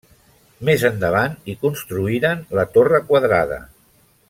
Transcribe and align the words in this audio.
Més 0.69 0.85
endavant 0.89 1.35
hi 1.45 1.55
construïren 1.67 2.41
la 2.61 2.65
torre 2.79 3.03
quadrada. 3.13 3.61